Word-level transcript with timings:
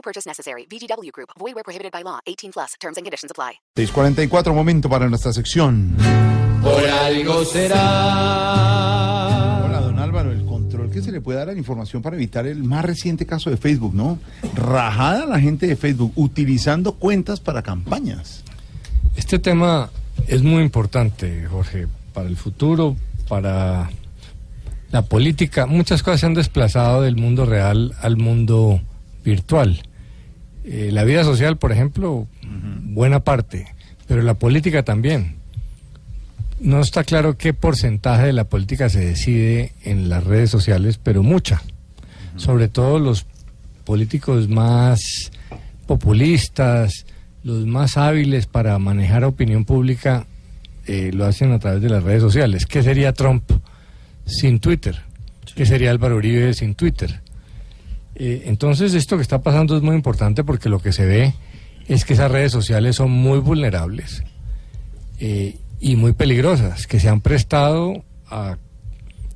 No 0.00 0.02
purchase 0.02 0.26
necessary. 0.26 0.64
VGW 0.64 1.12
Group. 1.12 1.28
Void 1.38 1.54
where 1.54 1.62
prohibited 1.62 1.92
by 1.92 2.02
law. 2.02 2.20
18 2.24 2.52
plus. 2.52 2.72
Terms 2.80 2.96
and 2.96 3.04
conditions 3.04 3.30
apply. 3.30 3.60
644, 3.76 4.54
momento 4.54 4.88
para 4.88 5.06
nuestra 5.10 5.30
sección. 5.34 5.94
Por 6.62 6.86
algo 6.86 7.44
será. 7.44 7.76
Hola, 9.66 9.80
don 9.80 9.98
Álvaro, 9.98 10.32
el 10.32 10.46
control 10.46 10.90
que 10.90 11.02
se 11.02 11.12
le 11.12 11.20
puede 11.20 11.38
dar 11.38 11.50
a 11.50 11.52
la 11.52 11.58
información 11.58 12.00
para 12.00 12.16
evitar 12.16 12.46
el 12.46 12.64
más 12.64 12.82
reciente 12.82 13.26
caso 13.26 13.50
de 13.50 13.58
Facebook, 13.58 13.94
¿no? 13.94 14.18
Rajada 14.54 15.26
la 15.26 15.38
gente 15.38 15.66
de 15.66 15.76
Facebook 15.76 16.12
utilizando 16.16 16.94
cuentas 16.94 17.40
para 17.40 17.60
campañas. 17.60 18.42
Este 19.16 19.38
tema 19.38 19.90
es 20.28 20.42
muy 20.42 20.62
importante, 20.62 21.46
Jorge, 21.46 21.88
para 22.14 22.26
el 22.26 22.38
futuro, 22.38 22.96
para 23.28 23.90
la 24.92 25.02
política. 25.02 25.66
Muchas 25.66 26.02
cosas 26.02 26.20
se 26.20 26.26
han 26.26 26.32
desplazado 26.32 27.02
del 27.02 27.16
mundo 27.16 27.44
real 27.44 27.92
al 28.00 28.16
mundo 28.16 28.80
virtual. 29.22 29.82
Eh, 30.64 30.90
la 30.92 31.04
vida 31.04 31.24
social, 31.24 31.56
por 31.56 31.72
ejemplo, 31.72 32.26
buena 32.82 33.20
parte, 33.20 33.66
pero 34.06 34.22
la 34.22 34.34
política 34.34 34.82
también. 34.82 35.36
No 36.60 36.80
está 36.80 37.04
claro 37.04 37.38
qué 37.38 37.54
porcentaje 37.54 38.26
de 38.26 38.32
la 38.34 38.44
política 38.44 38.90
se 38.90 39.00
decide 39.00 39.72
en 39.82 40.10
las 40.10 40.24
redes 40.24 40.50
sociales, 40.50 41.00
pero 41.02 41.22
mucha. 41.22 41.62
Sobre 42.36 42.68
todo 42.68 42.98
los 42.98 43.24
políticos 43.84 44.48
más 44.48 45.00
populistas, 45.86 47.06
los 47.42 47.66
más 47.66 47.96
hábiles 47.96 48.46
para 48.46 48.78
manejar 48.78 49.24
opinión 49.24 49.64
pública, 49.64 50.26
eh, 50.86 51.10
lo 51.14 51.24
hacen 51.24 51.52
a 51.52 51.58
través 51.58 51.80
de 51.80 51.88
las 51.88 52.02
redes 52.02 52.20
sociales. 52.20 52.66
¿Qué 52.66 52.82
sería 52.82 53.12
Trump 53.12 53.50
sin 54.26 54.60
Twitter? 54.60 55.00
¿Qué 55.54 55.64
sería 55.64 55.90
Álvaro 55.90 56.16
Uribe 56.16 56.52
sin 56.54 56.74
Twitter? 56.74 57.20
Eh, 58.22 58.42
entonces 58.48 58.92
esto 58.92 59.16
que 59.16 59.22
está 59.22 59.40
pasando 59.40 59.74
es 59.78 59.82
muy 59.82 59.96
importante 59.96 60.44
porque 60.44 60.68
lo 60.68 60.78
que 60.78 60.92
se 60.92 61.06
ve 61.06 61.32
es 61.88 62.04
que 62.04 62.12
esas 62.12 62.30
redes 62.30 62.52
sociales 62.52 62.96
son 62.96 63.10
muy 63.10 63.38
vulnerables 63.38 64.22
eh, 65.20 65.56
y 65.80 65.96
muy 65.96 66.12
peligrosas, 66.12 66.86
que 66.86 67.00
se 67.00 67.08
han 67.08 67.22
prestado 67.22 68.04
a 68.28 68.58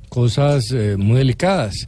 cosas 0.07 0.71
eh, 0.71 0.97
muy 0.99 1.17
delicadas. 1.17 1.87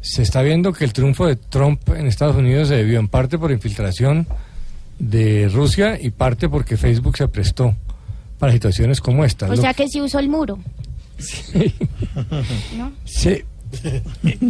Se 0.00 0.22
está 0.22 0.42
viendo 0.42 0.72
que 0.72 0.84
el 0.84 0.92
triunfo 0.92 1.26
de 1.26 1.34
Trump 1.34 1.80
en 1.88 2.06
Estados 2.06 2.36
Unidos 2.36 2.68
se 2.68 2.76
debió 2.76 3.00
en 3.00 3.08
parte 3.08 3.36
por 3.36 3.50
infiltración 3.50 4.28
de 5.00 5.50
Rusia 5.52 5.98
y 6.00 6.10
parte 6.10 6.48
porque 6.48 6.76
Facebook 6.76 7.16
se 7.16 7.26
prestó 7.26 7.74
para 8.38 8.52
situaciones 8.52 9.00
como 9.00 9.24
esta. 9.24 9.50
O 9.50 9.56
sea 9.56 9.74
que 9.74 9.88
sí 9.88 10.00
usó 10.00 10.20
el 10.20 10.28
muro. 10.28 10.60
¿No? 12.76 12.92
Sí. 13.04 13.42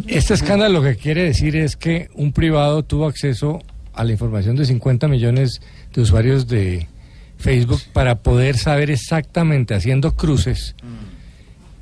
Este 0.06 0.34
escándalo 0.34 0.80
lo 0.80 0.82
que 0.82 0.96
quiere 0.96 1.24
decir 1.24 1.56
es 1.56 1.76
que 1.76 2.08
un 2.14 2.32
privado 2.32 2.82
tuvo 2.82 3.06
acceso 3.06 3.60
a 3.94 4.04
la 4.04 4.12
información 4.12 4.56
de 4.56 4.64
50 4.64 5.08
millones 5.08 5.60
de 5.92 6.00
usuarios 6.00 6.48
de 6.48 6.88
Facebook 7.38 7.80
para 7.92 8.16
poder 8.16 8.56
saber 8.56 8.90
exactamente, 8.90 9.74
haciendo 9.74 10.14
cruces 10.14 10.74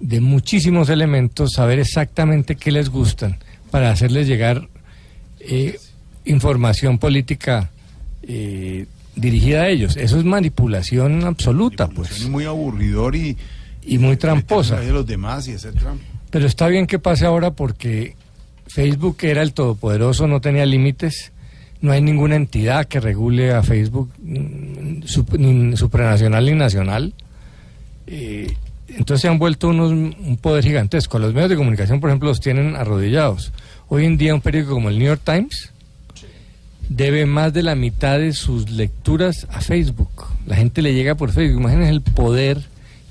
de 0.01 0.21
muchísimos 0.21 0.89
elementos, 0.89 1.53
saber 1.53 1.79
exactamente 1.79 2.57
qué 2.57 2.73
les 2.73 2.89
gustan 2.89 3.39
para 3.71 3.91
hacerles 3.91 4.27
llegar 4.27 4.69
eh, 5.41 5.79
información 6.25 6.99
política 6.99 7.71
eh, 8.23 8.87
dirigida 9.15 9.63
a 9.63 9.69
ellos. 9.69 9.97
Eso 9.97 10.19
es 10.19 10.25
manipulación 10.25 11.25
absoluta, 11.25 11.89
pues, 11.89 12.29
Muy 12.29 12.45
aburridor 12.45 13.15
y... 13.15 13.37
y 13.85 13.99
muy 13.99 14.17
tramposa. 14.17 14.81
De 14.81 14.93
los 14.93 15.07
demás 15.07 15.47
y 15.49 15.53
hacer 15.53 15.75
trampa. 15.75 16.05
Pero 16.31 16.47
está 16.47 16.69
bien 16.69 16.87
que 16.87 16.99
pase 16.99 17.27
ahora 17.27 17.51
porque 17.51 18.15
Facebook 18.67 19.19
era 19.23 19.43
el 19.43 19.53
todopoderoso, 19.53 20.27
no 20.27 20.41
tenía 20.41 20.65
límites. 20.65 21.33
No 21.81 21.93
hay 21.93 22.03
ninguna 22.03 22.37
entidad 22.37 22.87
que 22.87 23.01
regule 23.01 23.53
a 23.53 23.63
Facebook, 23.63 24.11
mm, 24.19 25.01
ni 25.39 25.77
supranacional 25.77 26.45
ni 26.45 26.53
nacional. 26.53 27.15
Eh, 28.07 28.55
entonces 28.89 29.23
se 29.23 29.29
han 29.29 29.39
vuelto 29.39 29.69
unos, 29.69 29.91
un 29.91 30.39
poder 30.41 30.63
gigantesco. 30.63 31.19
Los 31.19 31.33
medios 31.33 31.51
de 31.51 31.57
comunicación, 31.57 32.01
por 32.01 32.11
ejemplo, 32.11 32.29
los 32.29 32.41
tienen 32.41 32.77
arrodillados. 32.77 33.53
Hoy 33.89 34.05
en 34.05 34.19
día 34.19 34.35
un 34.35 34.41
periódico 34.41 34.75
como 34.75 34.89
el 34.89 34.99
New 34.99 35.09
York 35.09 35.23
Times 35.25 35.73
debe 36.89 37.25
más 37.25 37.53
de 37.53 37.63
la 37.63 37.75
mitad 37.75 38.19
de 38.19 38.33
sus 38.33 38.71
lecturas 38.71 39.47
a 39.51 39.61
Facebook. 39.61 40.27
La 40.47 40.57
gente 40.57 40.83
le 40.83 40.93
llega 40.93 41.15
por 41.15 41.33
Facebook. 41.33 41.61
Imagínense 41.61 41.91
el 41.91 42.03
poder 42.03 42.59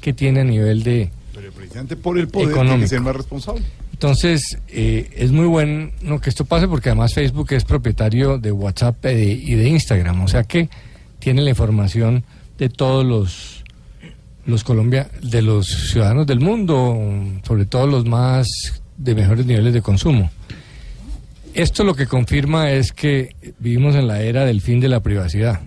que 0.02 0.14
tiene 0.14 0.42
a 0.42 0.44
nivel 0.44 0.84
de, 0.84 1.12
Pero 1.50 1.54
precisamente 1.58 1.96
por 1.96 2.18
el 2.20 2.28
poder 2.28 2.50
tiene 2.50 2.62
Económico. 2.62 2.84
que 2.84 2.88
ser 2.90 3.02
más 3.02 3.16
responsable. 3.16 3.62
entonces, 3.92 4.60
eh, 4.68 5.10
es 5.16 5.32
muy 5.32 5.48
bueno 5.48 5.90
que 6.22 6.30
esto 6.30 6.46
pase 6.46 6.68
porque 6.68 6.90
además 6.90 7.14
Facebook 7.14 7.52
es 7.54 7.64
propietario 7.66 8.38
de 8.38 8.52
WhatsApp 8.52 9.04
eh, 9.06 9.16
de- 9.16 9.32
y 9.34 9.56
de 9.56 9.68
Instagram, 9.70 10.22
o 10.22 10.28
sea 10.28 10.44
que 10.44 10.70
tiene 11.20 11.42
la 11.42 11.50
información 11.50 12.24
de 12.58 12.70
todos 12.70 13.06
los 13.06 13.64
los 14.46 14.64
Colombia, 14.64 15.10
de 15.22 15.42
los 15.44 15.68
ciudadanos 15.92 16.26
del 16.26 16.40
mundo, 16.40 16.98
sobre 17.46 17.66
todo 17.66 17.86
los 17.88 18.06
más 18.06 18.48
de 18.98 19.14
mejores 19.16 19.46
niveles 19.46 19.74
de 19.74 19.82
consumo. 19.82 20.32
Esto 21.54 21.84
lo 21.84 21.94
que 21.96 22.08
confirma 22.08 22.72
es 22.72 22.92
que 22.92 23.36
vivimos 23.60 23.96
en 23.96 24.08
la 24.08 24.22
era 24.22 24.46
del 24.46 24.62
fin 24.62 24.80
de 24.80 24.88
la 24.88 25.02
privacidad. 25.02 25.62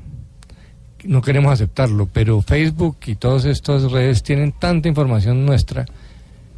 No 1.04 1.20
queremos 1.20 1.52
aceptarlo, 1.52 2.08
pero 2.12 2.42
Facebook 2.42 2.96
y 3.06 3.16
todas 3.16 3.44
estas 3.44 3.90
redes 3.90 4.22
tienen 4.22 4.52
tanta 4.52 4.88
información 4.88 5.44
nuestra 5.44 5.86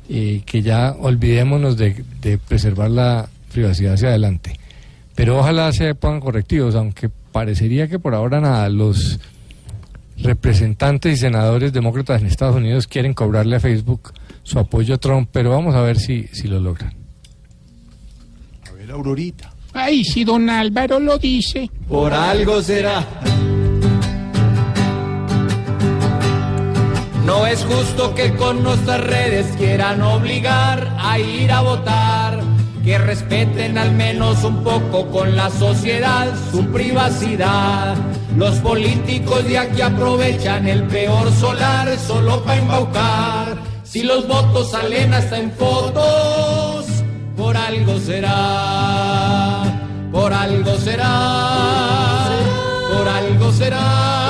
eh, 0.09 0.43
que 0.45 0.63
ya 0.63 0.95
olvidémonos 0.99 1.77
de, 1.77 2.05
de 2.21 2.39
preservar 2.39 2.91
la 2.91 3.29
privacidad 3.53 3.95
hacia 3.95 4.09
adelante. 4.09 4.59
Pero 5.15 5.39
ojalá 5.39 5.73
se 5.73 5.95
pongan 5.95 6.21
correctivos, 6.21 6.75
aunque 6.75 7.09
parecería 7.09 7.89
que 7.89 7.99
por 7.99 8.15
ahora 8.15 8.41
nada, 8.41 8.69
los 8.69 9.19
representantes 10.19 11.15
y 11.15 11.17
senadores 11.17 11.73
demócratas 11.73 12.21
en 12.21 12.27
Estados 12.27 12.57
Unidos 12.57 12.87
quieren 12.87 13.15
cobrarle 13.15 13.57
a 13.57 13.61
Facebook 13.61 14.13
su 14.43 14.59
apoyo 14.59 14.95
a 14.95 14.99
Trump, 14.99 15.29
pero 15.33 15.51
vamos 15.51 15.75
a 15.75 15.81
ver 15.81 15.99
si, 15.99 16.29
si 16.33 16.49
lo 16.49 16.61
logran. 16.61 16.93
A 18.69 18.73
ver, 18.73 18.91
Aurorita. 18.91 19.53
Ay, 19.73 20.05
si 20.05 20.23
don 20.23 20.49
Álvaro 20.49 21.01
lo 21.01 21.19
dice. 21.19 21.69
Por 21.89 22.13
algo 22.13 22.63
será. 22.63 23.05
No 27.25 27.47
es 27.47 27.65
justo 27.65 28.15
que 28.15 28.35
con 28.35 28.63
nuestras 28.63 29.01
redes 29.01 29.47
quieran 29.57 30.03
obligar 30.03 30.95
a 30.99 31.19
ir 31.19 31.51
a 31.51 31.63
votar. 31.63 32.41
Que 32.85 32.99
respeten 32.99 33.79
al 33.79 33.93
menos 33.93 34.45
un 34.45 34.63
poco 34.63 35.07
con 35.11 35.35
la 35.35 35.49
sociedad 35.49 36.29
su 36.51 36.67
privacidad. 36.67 37.97
Los 38.37 38.57
políticos 38.57 39.45
de 39.47 39.59
aquí 39.59 39.81
aprovechan 39.81 40.69
el 40.69 40.85
peor 40.85 41.33
solar 41.33 41.97
solo 41.99 42.45
para 42.45 42.59
embaucar. 42.59 43.57
Si 43.85 44.03
los 44.03 44.29
votos 44.29 44.73
salen 44.73 45.15
hasta 45.15 45.39
en 45.39 45.51
fotos, 45.53 46.85
por 47.39 47.57
algo 47.57 47.99
será. 48.01 49.63
Por 50.13 50.31
algo 50.33 50.77
será. 50.77 52.29
Por 52.93 53.09
algo 53.09 53.53
será. 53.53 54.24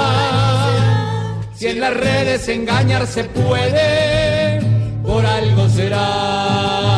Si 1.64 1.70
en 1.70 1.80
las 1.80 1.94
redes 1.94 2.46
engañar 2.50 3.06
se 3.06 3.24
puede, 3.24 4.60
por 5.02 5.24
algo 5.24 5.66
será. 5.70 6.93